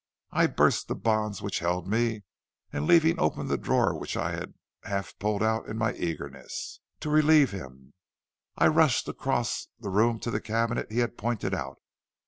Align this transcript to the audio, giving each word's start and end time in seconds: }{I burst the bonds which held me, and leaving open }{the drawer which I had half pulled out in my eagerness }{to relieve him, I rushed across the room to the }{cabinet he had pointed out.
}{I 0.31 0.47
burst 0.47 0.87
the 0.87 0.95
bonds 0.95 1.43
which 1.43 1.59
held 1.59 1.87
me, 1.87 2.23
and 2.73 2.87
leaving 2.87 3.19
open 3.19 3.47
}{the 3.49 3.55
drawer 3.55 3.95
which 3.95 4.17
I 4.17 4.31
had 4.31 4.55
half 4.83 5.13
pulled 5.19 5.43
out 5.43 5.67
in 5.67 5.77
my 5.77 5.93
eagerness 5.93 6.79
}{to 7.01 7.09
relieve 7.11 7.51
him, 7.51 7.93
I 8.57 8.65
rushed 8.65 9.07
across 9.07 9.67
the 9.79 9.89
room 9.91 10.19
to 10.21 10.31
the 10.31 10.41
}{cabinet 10.51 10.91
he 10.91 11.01
had 11.05 11.19
pointed 11.19 11.53
out. 11.53 11.77